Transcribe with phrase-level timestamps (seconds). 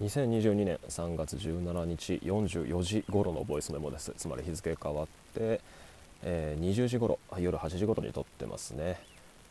[0.00, 4.14] 2022年3月17日44時頃のボイスメモです。
[4.16, 5.60] つまり日付変わって、
[6.22, 8.98] えー、20時頃夜8時頃に撮ってますね。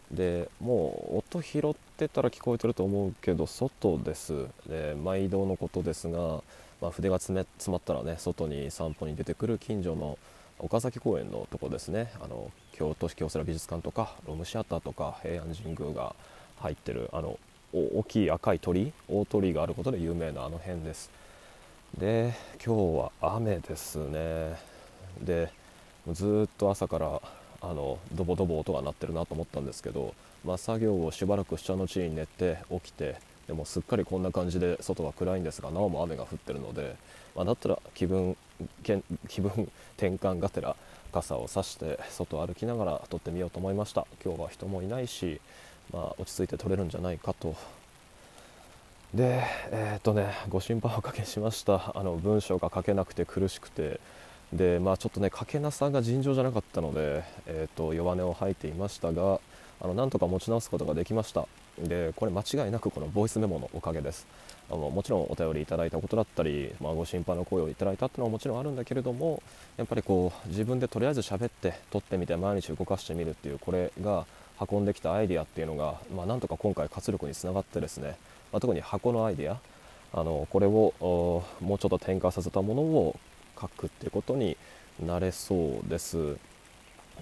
[0.09, 6.41] でもう音拾ってたら聞こえてると思うけど外ですで毎度のことですが、
[6.81, 10.17] まあ、筆が詰め詰まったらね外に散歩に出てくる近所の
[10.57, 12.11] 岡崎公園のとこですね。
[12.19, 16.15] あの京都市京セラ美術館とかロムシアターとか平安神宮が
[16.59, 17.37] 入ってるあの
[17.73, 18.91] 大きい赤い鳥？
[19.07, 21.11] 大鳥居があることで有名なあの辺です。
[21.97, 22.33] で
[22.65, 24.57] 今日は雨ですね。
[25.21, 25.51] で
[26.11, 27.21] ずっと朝から
[27.61, 30.13] あのドボドボ音が鳴ってるなと思ったんですけど、
[30.45, 36.95] まあ、作業をしばらくした後に寝て起きてでもすっかりこんな感じで外は暗いんですがなおも雨が降ってるので、
[37.35, 38.37] まあ、だったら気分
[38.83, 40.75] 気分転換がてら
[41.11, 44.07] 傘を差して外を歩きながら撮ってみようと思いました。
[44.23, 45.41] 今日は人もいないし
[45.93, 47.55] まあ、落ち着いて取れるんじゃないかと。
[49.13, 51.93] でえっ、とねご心配おかけしました。
[51.95, 53.99] あの文章が書けなくて苦しくて。
[54.53, 59.39] でまあちょっとね書けなさが尋常じゃなかったので、えーと、弱音を吐いていましたが
[59.79, 61.47] あのなんとか持ち直すことができました。
[61.79, 64.27] でこれ間違いなくこのボイスメモのおかげです。
[64.69, 69.41] あのもちろんお便りいただいたことだったり、まあ、ご心配の声をいただいたっていうのはもちろんあるんだけれども
[69.77, 74.25] やっぱりこう自分でとりあえず喋って撮ってみて毎日動かしてみるっていうこれが
[74.69, 78.17] 運んできたアイデアっていうのが、まあ、なんとか今回活力につながってですね、
[78.51, 79.59] まあ、特に箱のアイデア
[80.13, 80.93] あのこれを
[81.61, 83.19] もうちょっと転化させたものを
[83.59, 84.57] 書くっていうことに
[85.05, 86.37] なれそうです。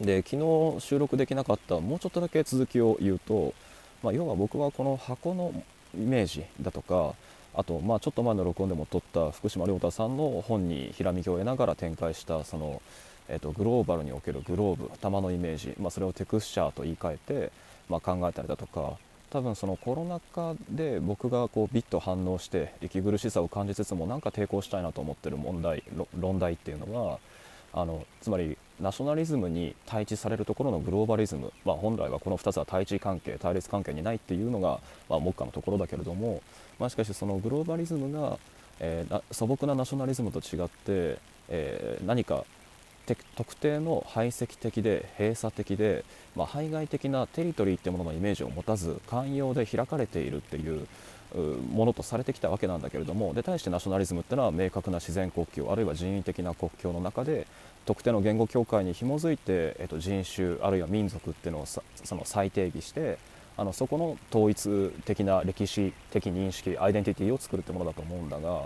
[0.02, 3.54] で昨日収録できなかったもうちょっとだけ続きを言うと、
[4.04, 5.52] まあ、要は僕はこの箱の
[5.96, 7.16] イメージだとか
[7.56, 12.82] あと、まあ、ちょっと前の録音でも撮った福島亮太さんの本にひらめきを得ながら展開したその
[13.30, 17.52] えーと、グローバルにおけるグローブ玉のイメージ、まあ、それをテクスチャーと言い換えて、
[17.90, 18.98] まあ、考えたりだとか
[19.30, 25.84] 多分そのコロナ禍で僕がこうビッと反応して息苦しさを感じつつもなんか抵抗したいなと思ってる問題
[26.18, 27.20] 論題っていうのは
[27.74, 36.42] あのつまりナショナリズムに対峙されるところのグローバリズム、まあ、本来はこの2つは対峙関係対立関係にないっていうのが、まあ、目下のところだけれども、
[36.80, 38.38] まあ、しかしそのグローバリズムが、
[38.80, 41.20] えー、素朴なナショナリズムと違って、
[41.50, 42.46] えー、何か
[43.16, 46.04] 特定の排斥的で閉鎖的で、
[46.36, 50.88] まあ、排外的なテリトリーってもののイメージを持たず寛容で開かれているっていう
[51.72, 57.48] ものとされてきたわけなんだけれどもで対してナショナリズムってのは明確な自然国境あるいは人為的な国境の中で
[57.86, 61.82] 特定の言語境界に紐づいて、えっと、人種あるいは民族っていうのをそ
[62.16, 63.18] の再定義して
[63.58, 68.66] あのそこの統一的な歴史的認識アイデンティティを作るってものだと思うんだが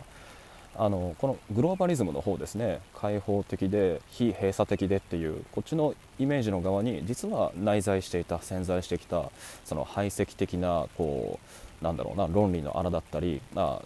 [0.76, 2.80] あのこのグローバリズムの方ですね。
[2.96, 9.32] 開放的で非閉鎖的でっていうこっちのイメージの側に実は内在していた潜在してきた
[9.66, 11.40] その排斥的なこ
[11.82, 13.82] うなんだろうな論理の穴だったりあ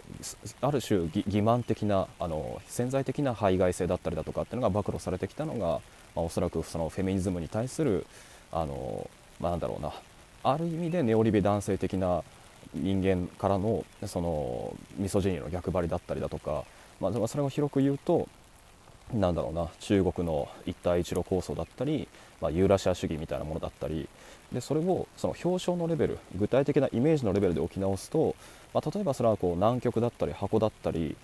[0.62, 5.82] ある種欺瞞的なあの潜在的な排外性だったりだとかっていうのが暴露されてきたのが、ま
[6.18, 8.06] あ、おそらくそのフェミニズムに対する
[8.52, 9.10] あの、
[9.40, 9.94] まあ、なんだろうな
[10.44, 12.24] ある意味でネオリベ男性的な
[12.74, 16.66] 人間からのそのミソジニーの逆張りだったりだとか
[17.00, 18.28] まあ、それを広く言うと
[19.14, 22.08] なんだろうな中国の一帯一路構想だったり、
[22.42, 24.10] まあ、ユーラシア主義みたいなものだったり
[24.52, 28.36] でそれをその表彰のレベル具体的なイメージのレベルで置き直すと、
[28.74, 31.16] まあ、例えばそれはこう南極だったり箱だったり、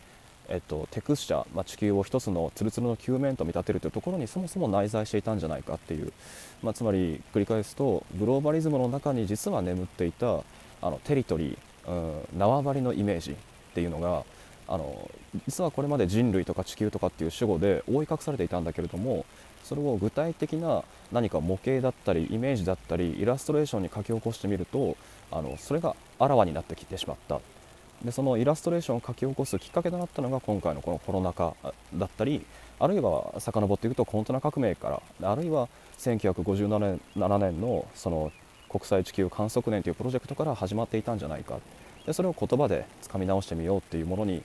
[0.47, 6.13] えっと、テクスチャー、まあ、地球を一つのツルツルの球面と見立てるというところにそもそも内在していたんじゃないかっていう、
[6.61, 10.41] ま、つまり繰り返すとグローバリズムの中に実は眠っていた
[10.81, 13.35] あのテリトリー、うん、縄張りのイメージっ
[13.73, 14.23] ていうのが
[14.71, 15.11] あの
[15.45, 19.25] 実はこれまで人類とか地球とかっていう主語で覆い隠されていたんだけれども
[19.65, 24.95] それを具体的な何か模型だったりイメージだったりイラストレーションに書き起こしてみると
[25.29, 27.41] あのそれがあらわになってきてしまった。
[28.03, 31.53] でそのイラストレーションを書き起こすきっかけとなったのが今回のこのコロナ禍
[31.93, 32.43] だったり
[32.79, 36.99] あるいは遡っていくとコンテナ革命からあるいは1957年
[37.39, 38.31] 年のその
[38.71, 41.59] 国際地球観測年というプロジェクトから始まっていたんじゃないか。
[42.05, 44.43] でそれを言葉でつかみ直してみようっていうものに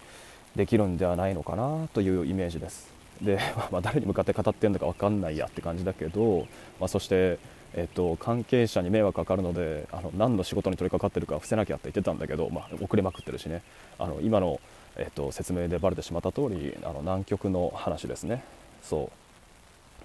[0.57, 2.93] できるんではないのかなというイメージです。
[3.23, 3.39] で、
[3.71, 6.47] まあ、誰に向かって語ってるのか分かんないやって感じだけど、
[6.81, 7.39] まあ、そして、
[7.75, 13.63] えっと、関係者に迷惑かかるのであの何の仕事に取り掛かってるか伏せなきゃって言ってたんだけど、まあ、遅れまくってるしね。
[13.99, 14.61] あの今の、
[14.97, 18.43] えっと、説明でバレてしまった通りあり南極の話ですね。
[18.83, 19.11] そ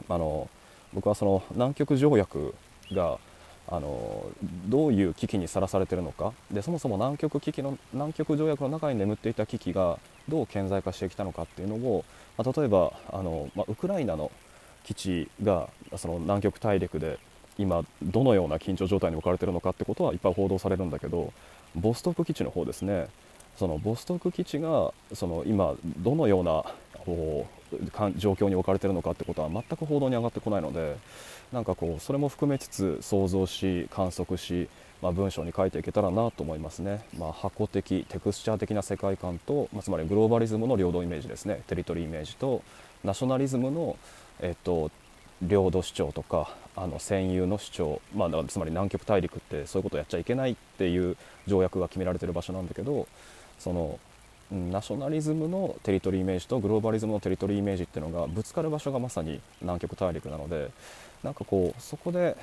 [0.10, 0.13] う。
[0.13, 0.50] あの
[0.94, 2.54] 僕はその南極条約
[2.92, 3.19] が
[3.71, 4.25] あの
[4.68, 6.33] どういう危機にさらされているのか。
[6.51, 9.97] でそもそも南極危機の南極条約の中に眠っていた危機が
[10.27, 12.03] どう顕在化してきたのかっていうのを、
[12.38, 14.29] まあ、例えばあの、まあ、ウクライナの
[14.83, 17.18] 基地がその南極大陸で
[17.57, 21.31] 今どのような緊張状態に置かれているのかってことはいっぱい報道されるんだけど
[21.75, 23.07] ボストーク基地の方ですね。
[23.57, 26.63] そのボストーク基地がその今どのような
[27.06, 27.61] こう
[28.18, 30.97] 状況に置かれてるのかってことは全く報道に上がってこないので
[31.51, 34.69] なんかこうそれも含めつつ想像し観測し、
[35.01, 41.62] まあ、文章に書いていけたらなと思いますね、まあ、箱的テクスチャー的な世界観と、まあ、つまりグローバリズムの領土イメージですね。
[41.68, 42.62] テリトリーイメージと
[43.03, 43.97] ナショナリズムの、
[44.39, 44.91] えっと、
[45.41, 53.07] 領土主張とかあの占有の主張、まあ、つまり南極大陸ってそういうことをやっちゃいけないっていう条約が決められてる場所なんだけど
[53.59, 54.00] その
[54.51, 60.71] ナショナリズムのテリトリーイメージとグローバリズムのテリトリーイメージっていうのがぶつかる場所がまさに南極大陸なので
[61.24, 62.36] なんかこうそこで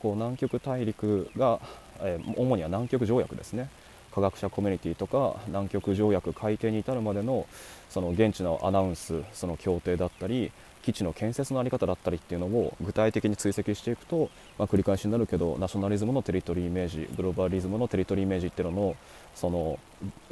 [0.00, 1.60] こう南極大陸が、
[2.00, 3.70] えー、主には南極条約ですね。
[4.14, 7.46] 科学者コミュニティとか南極条約改定に至るまでの
[7.90, 10.52] その現地のアナウンスその協定だったり
[10.84, 14.28] 基地の建設の在り方だったりっていうのを具体的に追跡していくと、
[14.58, 18.96] まあ、繰り返しになるけどナショナリズムのテリトリーイメージグローバリズムのテリトリーイメージっていうのの
[19.34, 19.78] その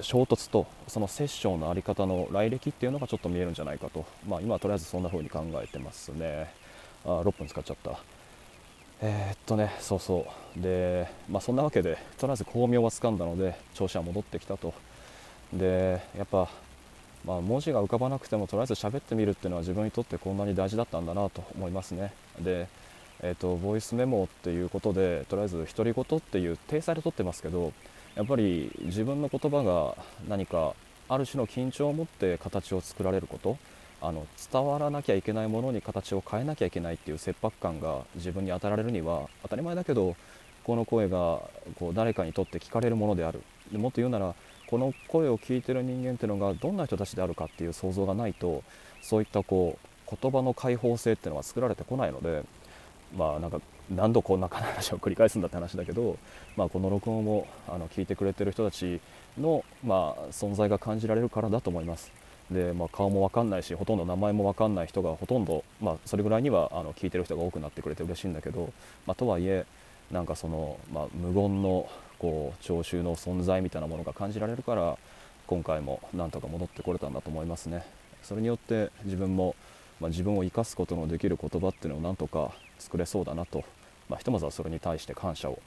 [0.01, 6.53] 衝突とそのセッションの在り方の来歴っていうのがちょっと見えるんじゃないかと、まあ、今はとりあえずそんな風に考えてますね。
[7.05, 7.99] あ6分使っちゃった。
[9.01, 10.27] えー、っとねそうそ
[10.57, 10.61] う。
[10.61, 14.75] でまあそんなわけでとりあえず巧妙はつかんだので調子は戻ってきたと。
[15.53, 16.49] でやっぱ
[17.25, 22.13] まあ、文字が浮かばなくてもとりあえず喋ってみるっていうのは自分にとってこんなに大事だったんだなと思いますね。
[22.41, 22.67] で、
[23.23, 27.73] えーと、ボイスメモっていうことでとりあえず独り言っていう体裁で撮ってますけど
[28.17, 29.97] やっぱり自分の言葉が
[30.29, 30.75] 何か
[31.09, 33.57] ある種の緊張を持って形を作られること
[34.01, 40.17] あの伝わらなきゃいけないものに形を変えなきゃいけないっていう切迫感が自分に当たられるには当たり前だけど
[40.65, 41.41] この声が
[41.79, 43.43] こう誰かにとって聞かれるものである。
[43.71, 44.35] でもっと言うなら
[44.73, 48.65] この声を聞いてる人間っていうのがどんな人たちであるかっていう想像がないと
[49.03, 49.79] そういったこ
[50.09, 52.43] う言葉の開放性っていうのは作られてこないので
[53.15, 53.61] まあなんか
[53.91, 56.17] 何度こんな話を繰り返すんだって話だけど、
[56.57, 58.99] まあ、この録音をあの聞いてくれてる人たち
[59.39, 62.11] の、まあ、存在が感じられるからだと思います。
[62.51, 68.73] でまあ、顔も分かんないしほとんど名前も分かんない人がほとんど、まあ、それぐらいにはあの聞いてる人が多くなってくれて嬉しいんだけど、
[69.07, 69.67] まあ、とはいえ
[70.11, 71.89] なんかその、まあ、無言の
[72.23, 74.97] こう聴衆の存在みたいなものが感じられるから
[75.49, 77.85] 今回もなんとか戻ってこれたんだと思いますね。
[78.23, 79.57] それによって自分も、
[80.01, 83.65] まあ、自分を生かすことのできる言葉っていうのをなんとか作れそうだなと、
[84.09, 85.59] まあ、ひとまずはそれに対して感謝を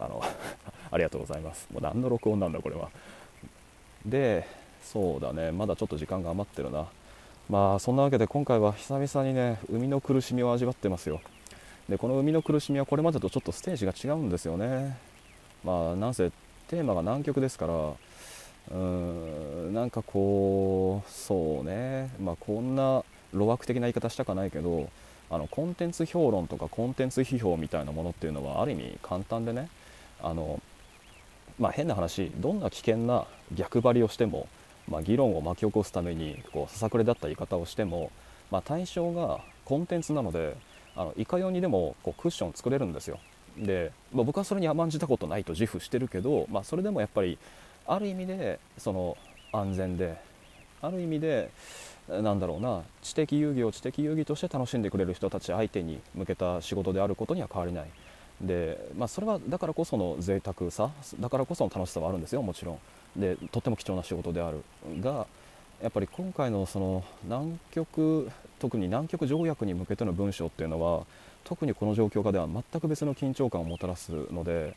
[0.00, 0.20] あの
[0.90, 1.68] ありがとうございます。
[1.72, 2.90] もう何の録音なんだこれは。
[4.04, 4.44] で
[4.82, 5.52] そうだね。
[5.52, 6.86] まだちょっと時間が余ってるな。
[7.48, 11.20] まあそんなわけで今回は久々にね海の苦しみを味わってますよ。
[11.88, 15.11] でこの海の苦しみはこれまでとちょっとステージが違うんですよね。
[15.64, 16.30] まあなんせ
[16.68, 22.10] テーマが南極ですからうーんなんかこうそうね。
[22.20, 24.88] まあこんな路悪的な言い方したかないけど
[25.30, 29.68] あのコンテンツ評論とかコンテンツ批評みたいなものっていうのはある意味簡単でね。
[30.22, 30.60] あの
[31.58, 34.46] まあ変な話どんな危険な逆張りをしても、
[34.88, 38.10] まあ、議論を巻き起こすためにこうささくれだった言い方をしても、
[38.50, 40.56] まあ、対象がコンテンツなので
[40.96, 43.18] あのいかようにでもこうクッション作れるんですよ。
[43.56, 47.38] で、まあ、僕はそれに甘んじたことないと自負してるけど、まあ、それでもやっぱり
[47.86, 49.16] ある意味でその
[49.52, 50.16] 安全で
[50.80, 51.50] ある意味で
[52.08, 57.86] なんだろうな知的遊戯を知的遊戯として楽しんでくれる人たち相手に向けた仕事であることには変わりない。
[58.40, 60.90] で、まあ、それはだからこその贅沢さ
[61.20, 62.78] だからこその楽しさはあるんですよもちろん。
[63.20, 64.64] でとっても貴重な仕事である
[65.00, 65.26] が
[65.82, 71.04] やっぱり今回のその南極特に南極条約に向けての文章っていうのは
[71.44, 74.76] 特にこの状況下では全く別の緊張感をもたらすので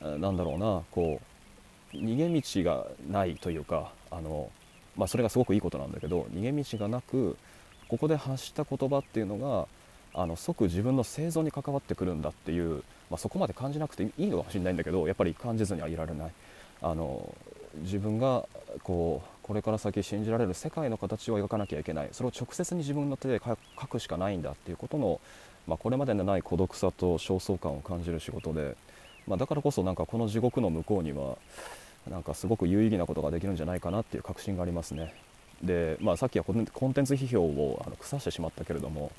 [0.00, 1.20] なんだろうなこ
[1.92, 4.50] う逃げ道がないというかあの、
[4.96, 7.36] まあ、それがすごくいいことなんだけど逃げ道がなく
[7.88, 9.68] ここで発した言葉っていうのが
[10.20, 16.32] あの即自分の生存に関わってくるんだっていう、まあ、そこまで感じなくていいのかもしれないんだけどやっぱり感じずにはいられない。
[16.80, 17.34] あの
[17.82, 18.46] 自分が
[18.82, 25.20] こうこれから先信じられる世界の形を描かなきゃいけないそれを直接に自分の手で書くしかないんだっていうことの
[25.66, 28.76] まあ、これまでにない孤独さと焦燥感を感じる仕事で、
[29.26, 31.38] まあ、だからこそなんかこの地獄の向こうには
[32.10, 35.14] なんかすごく有意義なことができるんじゃないかなっていう確信がありますね。
[35.62, 39.10] で、まあ、さっきはコンテンツ批評をあの腐してしまったけれども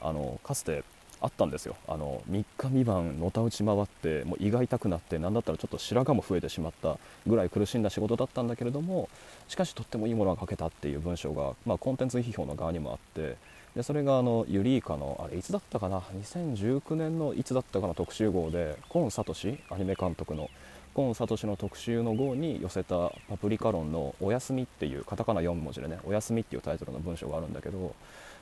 [0.00, 0.84] あのかつて
[1.24, 1.74] あったんですよ。
[1.88, 9.08] あの3日3晩のたうち回ってもう胃が痛くなって何だったらちょっと白髪も増えてしまったぐらい苦しんだ仕事だったんだけれども
[9.48, 13.36] しかしとってもいいものが書けたっていう文章が、まあ、コンテンツ批評の側にもあって
[13.74, 17.94] でそれがあのユリイカのあれいつだったかな？2019年のいつだったかな？
[17.94, 20.50] 特集号でコン・サトシアニメ監督の
[20.94, 27.94] コン・サトシの特集の号に寄せた「パプリカ論」の「おやすみ」っていうカタカナ4文字でね「おやすみ」っていうタイトルの文章があるんだけど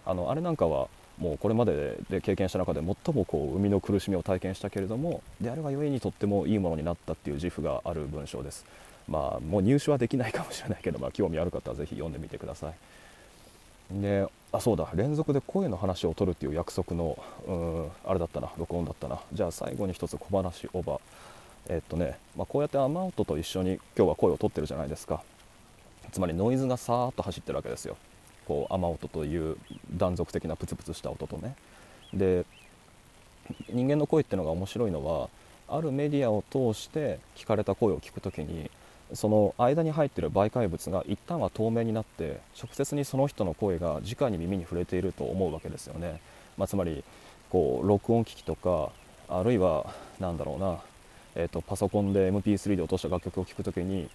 [0.04, 8.64] あのあれなんかはもうこれまでで経験した中で最もこう生みの苦しみを体験したけれどもであれがゆえにとってもいいものになったっていう自負がある文章です。
[9.08, 12.74] まあもう入手はできないかもしれないけど、まあ、興味ある方はぜひ読んでみてください。
[14.00, 14.88] であそうだ。
[14.94, 18.52] 連続で声の話を取るっていう約束のうんあれだったな。
[18.58, 19.20] 録音だったな。
[19.32, 21.00] じゃあ最後に一つ小話オーバー
[21.68, 25.22] えっとね、まあ、こうやって雨音と一緒に今日は声を取ってるじゃないですか。
[26.10, 27.96] つまりノイズがさーっと走ってるわけですよ。
[28.46, 29.56] こう雨音という
[29.96, 31.54] 断続的なプツプツした音とね。
[32.12, 32.44] で
[33.70, 35.28] 人間の声っていうのが面白いのは
[35.68, 38.70] あるメディアを通して聞かれた声を聞くときに
[39.14, 46.20] その間に入ってる媒介物が一旦は透明になって直接にその人の声が直に耳に触れていると思うわけですよね、
[46.56, 47.04] まあ、つまり
[47.50, 48.90] こう録音機器とか
[49.28, 50.78] あるいは何だろうな、
[51.34, 54.08] えーと、パソコンで MP3 で落とした楽曲を聴くときに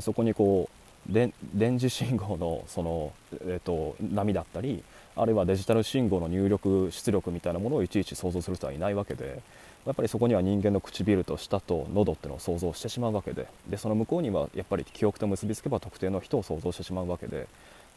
[0.00, 3.12] そこにこう電磁信号のその、
[3.46, 4.82] えーと波だったり
[5.18, 9.42] あるいはデジタル信号の入力出力みたいなものをいちいち想像する人はいないわけで
[9.84, 17.48] やっぱりそこには人間の唇と舌と喉っていうのを想像してしまうわけででその向こうにはやっぱり記憶と結びつけば特定の人を想像してしまうわけで、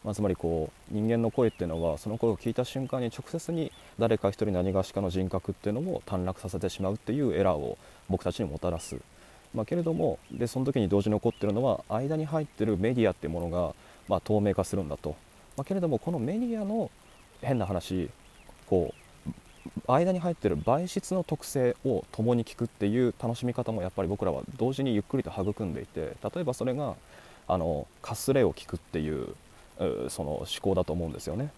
[0.04, 7.78] まあ、つまりこう人間の声っていうのはその声を聞いた瞬間に直接に誰か一人何がしかの人格っていうのを短絡させてしまうっていうエラーを
[8.08, 8.96] 僕たちにもたらす。
[9.54, 13.74] まあ、けれどもでその時に同時に起こってるのは間に入ってるメディアっていうものが、
[14.08, 15.10] ま、透明化するんだと、
[15.56, 16.90] まあ、けれどもこのメディアの
[17.42, 18.08] 変な話
[18.66, 19.02] こう
[19.86, 26.94] 間に入ってる媒質の特性を共に聞くっていう楽しみ方もやっぱり僕らは同時にゆっくりと育んでいて例えばそれが
[27.46, 29.34] あのかすれを聞くっていう
[30.08, 31.52] その思考だと思うんですよね。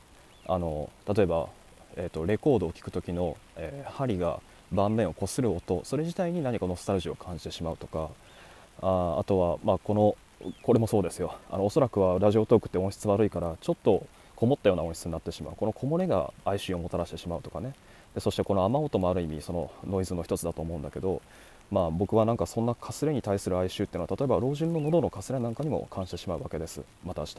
[0.46, 1.48] あの例えば、
[1.96, 4.40] えーと、レコードを聴く時の、えー、針が
[4.72, 8.10] 盤面を擦る音それ自体に何かノスタルジーを感じてしまうとか
[8.82, 10.16] ああとは、まあ、この
[10.62, 11.36] これもそうですよ。
[11.50, 15.54] あのおそらくはラジオトークって音質悪いからちょっとこもったような音質になってしまう。
[15.56, 17.72] このこもれが哀愁をもたらしてしまうとかね。
[18.14, 21.20] でそしてこの雨音もある意味そのノイズの一つだと思うんだけど
[21.70, 26.82] まあ僕はなんかそんなかすれに対する哀愁っていうのは例えば老人の喉のかすれなんかにも感じてしまうわけです。
[27.04, 27.36] また明日。